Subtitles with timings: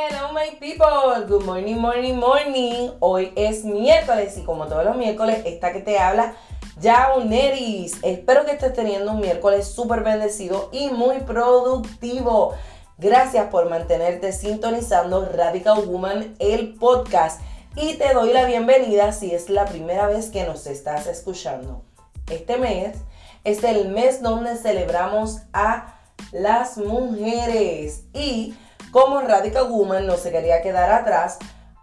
[0.00, 2.90] Hello my people, good morning, morning, morning.
[3.00, 6.36] Hoy es miércoles y como todos los miércoles, esta que te habla,
[6.80, 7.98] Jauneris.
[8.04, 12.54] Espero que estés teniendo un miércoles súper bendecido y muy productivo.
[12.96, 17.40] Gracias por mantenerte sintonizando Radical Woman, el podcast.
[17.74, 21.82] Y te doy la bienvenida si es la primera vez que nos estás escuchando.
[22.30, 22.98] Este mes
[23.42, 25.96] es el mes donde celebramos a
[26.30, 28.54] las mujeres y
[28.90, 31.38] como Radical Woman no se quería quedar atrás,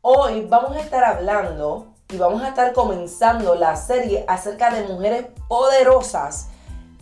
[0.00, 5.26] hoy vamos a estar hablando y vamos a estar comenzando la serie acerca de mujeres
[5.48, 6.48] poderosas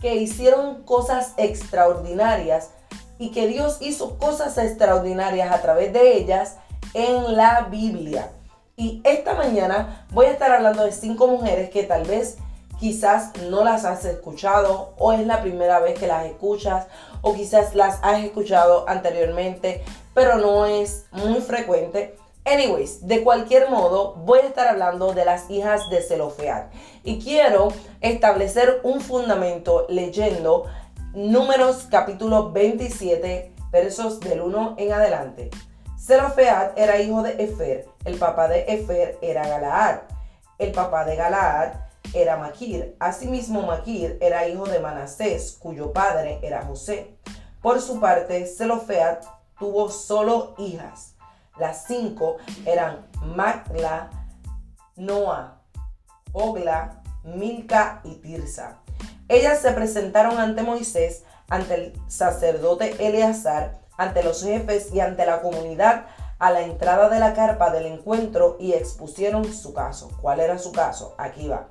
[0.01, 2.71] que hicieron cosas extraordinarias
[3.17, 6.57] y que Dios hizo cosas extraordinarias a través de ellas
[6.93, 8.31] en la Biblia.
[8.75, 12.37] Y esta mañana voy a estar hablando de cinco mujeres que tal vez
[12.79, 16.87] quizás no las has escuchado o es la primera vez que las escuchas
[17.25, 22.15] o quizás las has escuchado anteriormente, pero no es muy frecuente.
[22.45, 26.65] Anyways, de cualquier modo, voy a estar hablando de las hijas de Zelofead
[27.03, 30.65] y quiero establecer un fundamento leyendo
[31.15, 35.49] Números capítulo 27, versos del 1 en adelante.
[35.97, 40.01] Zelofead era hijo de Efer, el papá de Efer era Galaad,
[40.59, 41.84] el papá de Galaad
[42.15, 42.95] era Maquir.
[42.99, 47.17] Asimismo, Maquir era hijo de Manasés, cuyo padre era José.
[47.61, 49.19] Por su parte, Zelofead
[49.59, 51.15] tuvo solo hijas.
[51.57, 54.09] Las cinco eran Magla,
[54.95, 55.61] Noah,
[56.33, 58.79] Ogla, Milca y Tirsa.
[59.27, 65.41] Ellas se presentaron ante Moisés, ante el sacerdote Eleazar, ante los jefes y ante la
[65.41, 66.05] comunidad
[66.37, 70.09] a la entrada de la carpa del encuentro y expusieron su caso.
[70.21, 71.15] ¿Cuál era su caso?
[71.17, 71.67] Aquí va.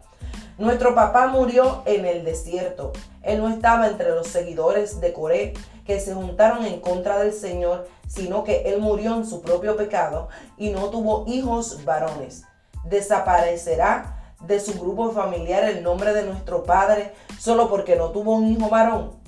[0.56, 2.92] Nuestro papá murió en el desierto.
[3.22, 7.88] Él no estaba entre los seguidores de Coré que se juntaron en contra del Señor,
[8.06, 12.44] sino que él murió en su propio pecado y no tuvo hijos varones.
[12.84, 18.52] Desaparecerá de su grupo familiar el nombre de nuestro padre solo porque no tuvo un
[18.52, 19.18] hijo varón.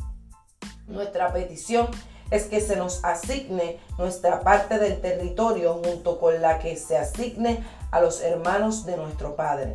[0.87, 1.89] Nuestra petición
[2.31, 7.65] es que se nos asigne nuestra parte del territorio junto con la que se asigne
[7.91, 9.73] a los hermanos de nuestro padre.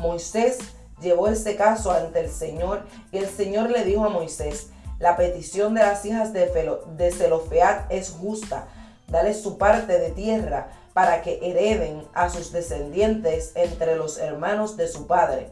[0.00, 0.58] Moisés
[1.00, 4.68] llevó ese caso ante el Señor y el Señor le dijo a Moisés,
[4.98, 8.68] la petición de las hijas de, Zelofead es justa,
[9.08, 14.88] dale su parte de tierra para que hereden a sus descendientes entre los hermanos de
[14.88, 15.50] su padre.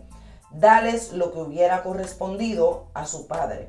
[0.51, 3.69] Dales lo que hubiera correspondido a su padre.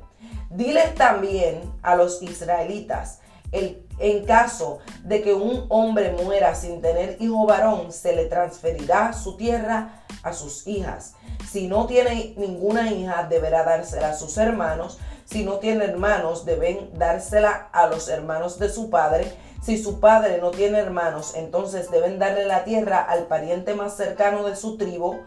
[0.50, 3.20] Diles también a los israelitas,
[3.52, 9.12] el, en caso de que un hombre muera sin tener hijo varón, se le transferirá
[9.12, 11.14] su tierra a sus hijas.
[11.50, 14.98] Si no tiene ninguna hija, deberá dársela a sus hermanos.
[15.24, 19.32] Si no tiene hermanos, deben dársela a los hermanos de su padre.
[19.62, 24.44] Si su padre no tiene hermanos, entonces deben darle la tierra al pariente más cercano
[24.44, 25.20] de su tribu,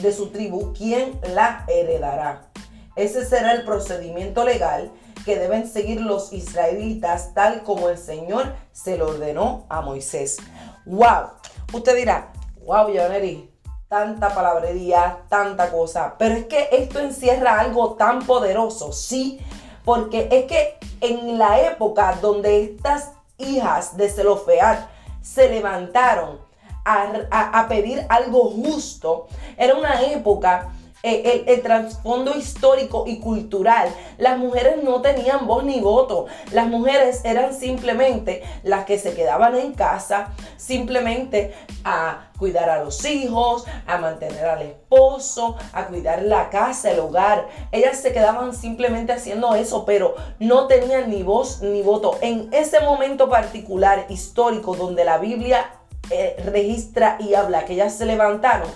[0.00, 2.50] de su tribu, quien la heredará.
[2.96, 4.92] Ese será el procedimiento legal
[5.24, 10.38] que deben seguir los israelitas tal como el Señor se lo ordenó a Moisés.
[10.86, 11.30] ¡Wow!
[11.72, 12.32] Usted dirá,
[12.64, 13.49] wow, Yoneri,
[13.90, 16.14] tanta palabrería, tanta cosa.
[16.16, 19.40] Pero es que esto encierra algo tan poderoso, sí,
[19.84, 24.86] porque es que en la época donde estas hijas de Zelofead
[25.20, 26.38] se levantaron
[26.84, 30.70] a, a pedir algo justo, era una época
[31.02, 33.88] eh, el, trasfondo histórico y cultural.
[34.18, 36.26] Las mujeres no tenían voz ni voto.
[36.52, 40.28] Las mujeres eran simplemente las que se quedaban en casa,
[40.60, 41.54] simplemente
[41.84, 47.48] a cuidar a los hijos, a mantener al esposo, a cuidar la casa, el hogar.
[47.72, 52.18] Ellas se quedaban simplemente haciendo eso, pero no tenían ni voz ni voto.
[52.20, 55.70] En ese momento particular histórico donde la Biblia
[56.10, 58.68] eh, registra y habla que ellas se levantaron,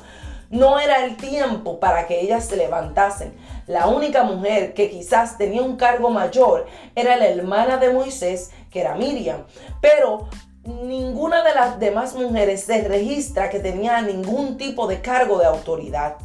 [0.49, 3.34] no era el tiempo para que ellas se levantasen.
[3.67, 8.81] La única mujer que quizás tenía un cargo mayor era la hermana de Moisés, que
[8.81, 9.44] era Miriam.
[9.81, 10.29] Pero
[10.64, 16.16] ninguna de las demás mujeres se registra que tenía ningún tipo de cargo de autoridad.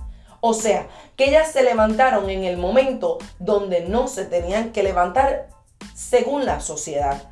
[0.41, 5.49] O sea, que ellas se levantaron en el momento donde no se tenían que levantar
[5.93, 7.23] según la sociedad.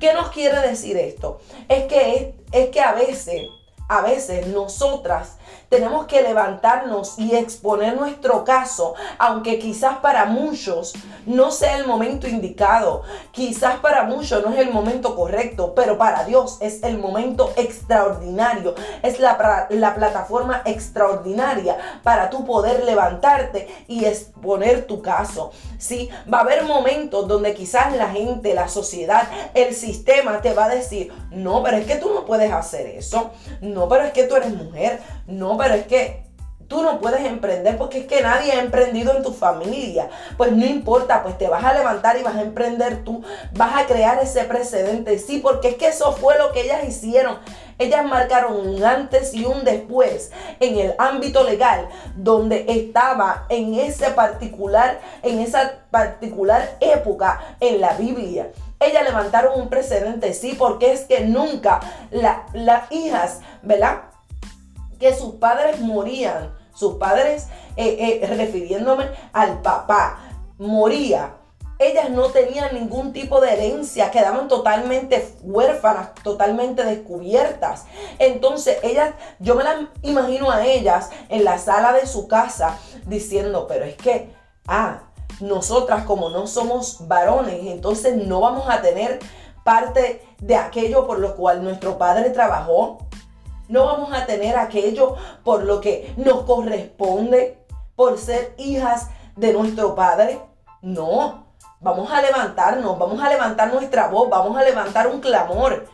[0.00, 1.40] ¿Qué nos quiere decir esto?
[1.68, 3.42] Es que, es, es que a veces,
[3.88, 5.38] a veces nosotras
[5.68, 10.94] tenemos que levantarnos y exponer nuestro caso, aunque quizás para muchos
[11.26, 13.02] no sea el momento indicado,
[13.32, 18.74] quizás para muchos no es el momento correcto, pero para Dios es el momento extraordinario,
[19.02, 25.52] es la, la plataforma extraordinaria para tú poder levantarte y exponer tu caso.
[25.78, 30.64] Sí, va a haber momentos donde quizás la gente, la sociedad, el sistema te va
[30.64, 33.30] a decir, no, pero es que tú no puedes hacer eso,
[33.60, 36.28] no, pero es que tú eres mujer, no, pero es que
[36.68, 40.08] tú no puedes emprender porque es que nadie ha emprendido en tu familia.
[40.36, 43.22] Pues no importa, pues te vas a levantar y vas a emprender tú,
[43.54, 45.18] vas a crear ese precedente.
[45.18, 47.38] Sí, porque es que eso fue lo que ellas hicieron.
[47.78, 54.10] Ellas marcaron un antes y un después en el ámbito legal donde estaba en ese
[54.10, 58.48] particular en esa particular época en la Biblia.
[58.80, 61.80] Ellas levantaron un precedente, sí, porque es que nunca
[62.10, 64.02] las hijas, ¿verdad?
[65.00, 70.20] Que sus padres morían, sus padres, eh, eh, refiriéndome al papá,
[70.58, 71.34] moría.
[71.80, 77.84] Ellas no tenían ningún tipo de herencia, quedaban totalmente huérfanas, totalmente descubiertas.
[78.18, 83.66] Entonces, ellas, yo me las imagino a ellas en la sala de su casa diciendo,
[83.68, 84.32] pero es que,
[84.66, 85.02] ah,
[85.40, 89.18] nosotras como no somos varones, entonces no vamos a tener
[89.64, 92.98] parte de aquello por lo cual nuestro padre trabajó.
[93.68, 97.58] No vamos a tener aquello por lo que nos corresponde
[97.94, 100.40] por ser hijas de nuestro padre.
[100.80, 101.48] No,
[101.80, 105.86] vamos a levantarnos, vamos a levantar nuestra voz, vamos a levantar un clamor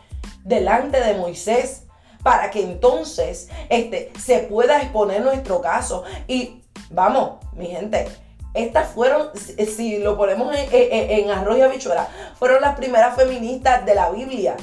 [0.43, 1.83] delante de Moisés
[2.23, 6.03] para que entonces este, se pueda exponer nuestro caso.
[6.27, 8.07] Y vamos, mi gente,
[8.55, 12.07] estas fueron, si lo ponemos en, arroz y habichuela,
[12.37, 14.55] fueron las primeras feministas de la Biblia.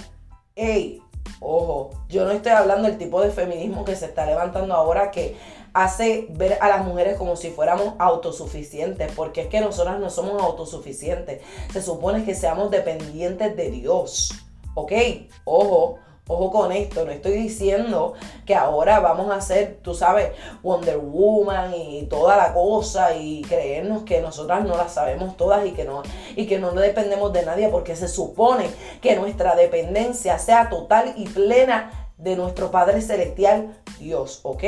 [0.57, 1.03] Ey,
[1.41, 5.37] ojo, yo no estoy hablando del tipo de feminismo que se está levantando ahora que
[5.75, 10.43] hace ver a las mujeres como si fuéramos autosuficientes, porque es que nosotras no somos
[10.43, 11.43] autosuficientes.
[11.73, 14.33] Se supone que seamos dependientes de Dios.
[14.75, 14.93] ¿Ok?
[15.45, 15.99] Ojo,
[16.29, 18.15] Ojo con esto, no estoy diciendo
[18.47, 20.31] que ahora vamos a hacer, tú sabes,
[20.63, 25.73] Wonder Woman y toda la cosa y creernos que nosotras no las sabemos todas y
[25.73, 26.05] que no
[26.37, 28.71] y que no dependemos de nadie porque se supone
[29.01, 34.63] que nuestra dependencia sea total y plena de nuestro Padre celestial Dios, ¿ok?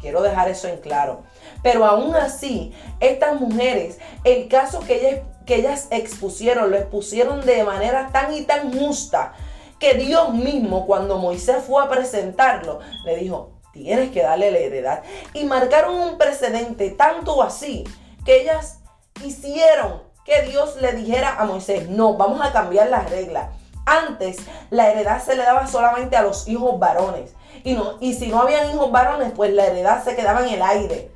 [0.00, 1.24] Quiero dejar eso en claro.
[1.62, 7.64] Pero aún así, estas mujeres, el caso que ellas, que ellas expusieron, lo expusieron de
[7.64, 9.34] manera tan y tan justa
[9.78, 15.02] que Dios mismo, cuando Moisés fue a presentarlo, le dijo, tienes que darle la heredad.
[15.34, 17.84] Y marcaron un precedente tanto así
[18.24, 18.80] que ellas
[19.24, 23.50] hicieron que Dios le dijera a Moisés, no, vamos a cambiar las reglas.
[23.86, 24.38] Antes
[24.70, 27.34] la heredad se le daba solamente a los hijos varones.
[27.62, 30.62] Y, no, y si no habían hijos varones, pues la heredad se quedaba en el
[30.62, 31.10] aire.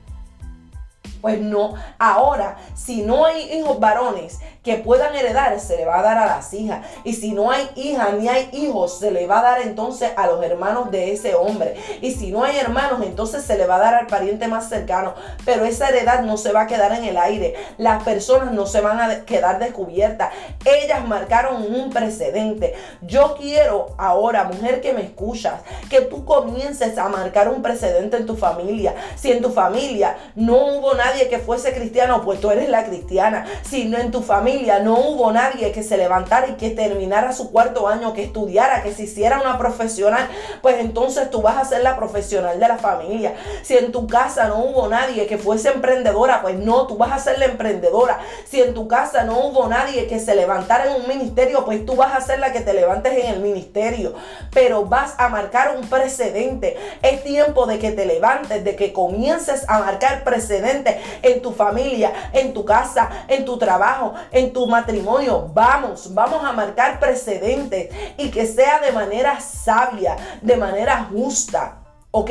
[1.20, 6.02] Pues no, ahora, si no hay hijos varones que puedan heredar, se le va a
[6.02, 6.86] dar a las hijas.
[7.02, 10.26] Y si no hay hijas ni hay hijos, se le va a dar entonces a
[10.26, 11.76] los hermanos de ese hombre.
[12.02, 15.14] Y si no hay hermanos, entonces se le va a dar al pariente más cercano.
[15.44, 17.54] Pero esa heredad no se va a quedar en el aire.
[17.78, 20.32] Las personas no se van a quedar descubiertas.
[20.64, 22.74] Ellas marcaron un precedente.
[23.02, 28.26] Yo quiero ahora, mujer que me escuchas, que tú comiences a marcar un precedente en
[28.26, 28.94] tu familia.
[29.16, 32.84] Si en tu familia no hubo nada nadie que fuese cristiano, pues tú eres la
[32.84, 33.46] cristiana.
[33.62, 37.50] Si no en tu familia no hubo nadie que se levantara y que terminara su
[37.50, 40.28] cuarto año, que estudiara, que se hiciera una profesional,
[40.60, 43.34] pues entonces tú vas a ser la profesional de la familia.
[43.62, 47.19] Si en tu casa no hubo nadie que fuese emprendedora, pues no, tú vas a
[47.19, 48.19] ser la emprendedora.
[48.46, 51.97] Si en tu casa no hubo nadie que se levantara en un ministerio, pues tú
[51.97, 54.14] vas a ser la que te levantes en el ministerio.
[54.52, 56.76] Pero vas a marcar un precedente.
[57.00, 62.31] Es tiempo de que te levantes, de que comiences a marcar precedentes en tu familia,
[62.33, 65.50] en tu casa, en tu trabajo, en tu matrimonio.
[65.52, 71.78] Vamos, vamos a marcar precedentes y que sea de manera sabia, de manera justa.
[72.11, 72.31] ¿Ok?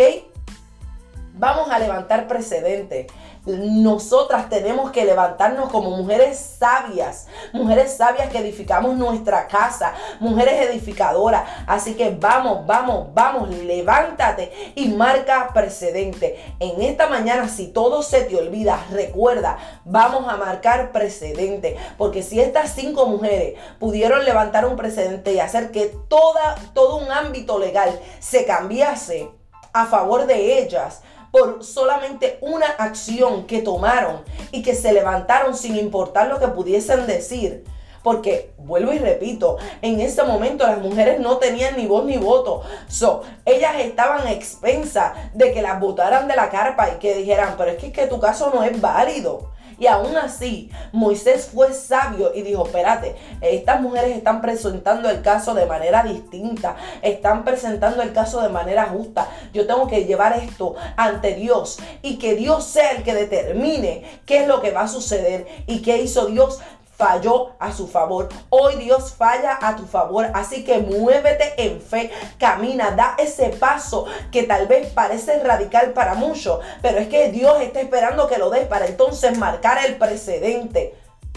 [1.33, 3.07] Vamos a levantar precedentes
[3.55, 11.43] nosotras tenemos que levantarnos como mujeres sabias, mujeres sabias que edificamos nuestra casa, mujeres edificadoras.
[11.65, 16.55] Así que vamos, vamos, vamos, levántate y marca precedente.
[16.59, 21.77] En esta mañana, si todo se te olvida, recuerda, vamos a marcar precedente.
[21.97, 27.11] Porque si estas cinco mujeres pudieron levantar un precedente y hacer que toda, todo un
[27.11, 29.29] ámbito legal se cambiase
[29.73, 35.75] a favor de ellas, por solamente una acción que tomaron y que se levantaron sin
[35.75, 37.63] importar lo que pudiesen decir
[38.07, 42.63] porque vuelvo y repito, en ese momento las mujeres no tenían ni voz ni voto.
[42.87, 47.71] So, ellas estaban expensas de que las botaran de la carpa y que dijeran, pero
[47.71, 49.51] es que, es que tu caso no es válido.
[49.79, 55.53] Y aún así, Moisés fue sabio y dijo, espérate, estas mujeres están presentando el caso
[55.53, 59.27] de manera distinta, están presentando el caso de manera justa.
[59.53, 64.41] Yo tengo que llevar esto ante Dios y que Dios sea el que determine qué
[64.41, 66.59] es lo que va a suceder y qué hizo Dios
[66.97, 68.27] falló a su favor.
[68.49, 70.27] Hoy Dios falla a tu favor.
[70.33, 76.15] Así que muévete en fe, camina, da ese paso que tal vez parece radical para
[76.15, 80.95] muchos, pero es que Dios está esperando que lo des para entonces marcar el precedente.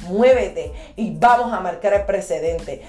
[0.09, 2.83] Muévete y vamos a marcar el precedente.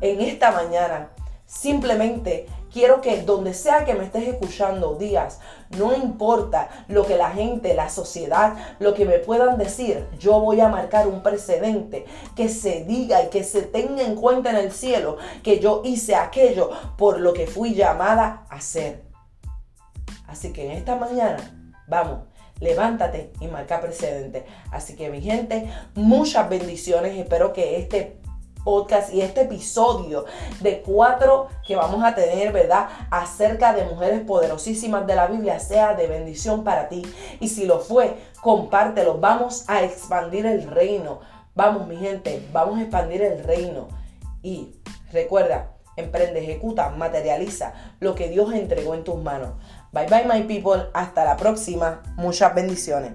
[0.00, 1.10] En esta mañana,
[1.44, 5.40] simplemente Quiero que donde sea que me estés escuchando, días,
[5.76, 10.60] no importa lo que la gente, la sociedad, lo que me puedan decir, yo voy
[10.60, 14.72] a marcar un precedente que se diga y que se tenga en cuenta en el
[14.72, 19.02] cielo que yo hice aquello por lo que fui llamada a hacer.
[20.26, 22.20] Así que en esta mañana, vamos,
[22.58, 24.46] levántate y marca precedente.
[24.70, 27.18] Así que mi gente, muchas bendiciones.
[27.18, 28.21] Espero que este
[28.64, 30.24] podcast y este episodio
[30.60, 32.88] de cuatro que vamos a tener, ¿verdad?
[33.10, 37.02] Acerca de mujeres poderosísimas de la Biblia sea de bendición para ti.
[37.40, 39.18] Y si lo fue, compártelo.
[39.18, 41.20] Vamos a expandir el reino.
[41.54, 43.88] Vamos, mi gente, vamos a expandir el reino.
[44.42, 44.74] Y
[45.12, 49.50] recuerda, emprende, ejecuta, materializa lo que Dios entregó en tus manos.
[49.92, 50.88] Bye bye, my people.
[50.94, 52.02] Hasta la próxima.
[52.16, 53.12] Muchas bendiciones.